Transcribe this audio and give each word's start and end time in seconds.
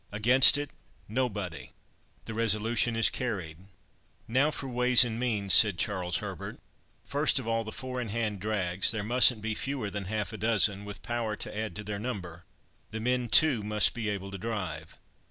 Against 0.11 0.57
it, 0.57 0.71
nobody. 1.07 1.73
The 2.25 2.33
resolution 2.33 2.95
is 2.95 3.11
carried." 3.11 3.59
"Now 4.27 4.49
for 4.49 4.67
ways 4.67 5.03
and 5.05 5.19
means," 5.19 5.53
said 5.53 5.77
Charles 5.77 6.17
Herbert. 6.17 6.57
"First 7.03 7.37
of 7.37 7.45
all, 7.47 7.63
the 7.63 7.71
four 7.71 8.01
in 8.01 8.09
hand 8.09 8.39
drags—there 8.39 9.03
mustn't 9.03 9.43
be 9.43 9.53
fewer 9.53 9.91
than 9.91 10.05
half 10.05 10.33
a 10.33 10.37
dozen, 10.37 10.85
with 10.85 11.03
power 11.03 11.35
to 11.35 11.55
add 11.55 11.75
to 11.75 11.83
their 11.83 11.99
number; 11.99 12.45
the 12.89 12.99
men, 12.99 13.27
too, 13.29 13.61
must 13.61 13.93
be 13.93 14.09
able 14.09 14.31
to 14.31 14.39
drive. 14.39 14.97